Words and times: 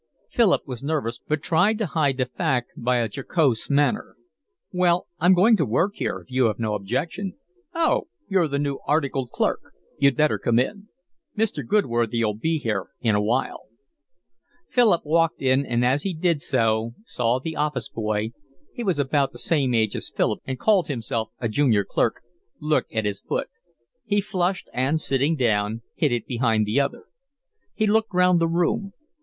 Philip 0.31 0.63
was 0.65 0.81
nervous, 0.81 1.19
but 1.19 1.43
tried 1.43 1.77
to 1.77 1.85
hide 1.85 2.17
the 2.17 2.25
fact 2.25 2.71
by 2.75 2.97
a 2.97 3.07
jocose 3.07 3.69
manner. 3.69 4.15
"Well, 4.71 5.05
I'm 5.19 5.35
going 5.35 5.55
to 5.57 5.63
work 5.67 5.91
here 5.97 6.21
if 6.21 6.31
you 6.31 6.45
have 6.45 6.57
no 6.57 6.73
objection." 6.73 7.35
"Oh, 7.75 8.07
you're 8.27 8.47
the 8.47 8.57
new 8.57 8.79
articled 8.87 9.29
clerk? 9.29 9.59
You'd 9.99 10.17
better 10.17 10.39
come 10.39 10.57
in. 10.57 10.87
Mr. 11.37 11.63
Goodworthy'll 11.63 12.33
be 12.33 12.57
here 12.57 12.87
in 12.99 13.13
a 13.13 13.21
while." 13.21 13.65
Philip 14.67 15.01
walked 15.05 15.39
in, 15.43 15.67
and 15.67 15.85
as 15.85 16.01
he 16.01 16.15
did 16.15 16.41
so 16.41 16.95
saw 17.05 17.37
the 17.39 17.55
office 17.55 17.87
boy—he 17.87 18.83
was 18.83 18.97
about 18.97 19.33
the 19.33 19.37
same 19.37 19.75
age 19.75 19.95
as 19.95 20.09
Philip 20.09 20.39
and 20.47 20.57
called 20.57 20.87
himself 20.87 21.29
a 21.39 21.47
junior 21.47 21.85
clerk—look 21.85 22.85
at 22.91 23.05
his 23.05 23.21
foot. 23.21 23.49
He 24.05 24.19
flushed 24.19 24.67
and, 24.73 24.99
sitting 24.99 25.35
down, 25.35 25.83
hid 25.93 26.11
it 26.11 26.25
behind 26.25 26.65
the 26.65 26.79
other. 26.79 27.03
He 27.75 27.85
looked 27.85 28.11
round 28.15 28.39
the 28.41 28.47
room. 28.47 28.93